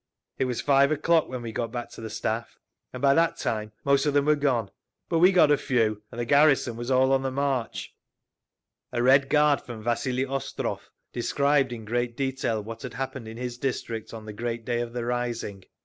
[0.39, 2.57] It was five o'clock when we got back to the Staff,
[2.91, 4.71] and by that time most of them were gone.
[5.09, 7.93] But we got a few, and the garrison was all on the march…."
[8.91, 13.59] A Red Guard from Vasili Ostrov described in great detail what had happened in his
[13.59, 15.65] district on the great day of the rising.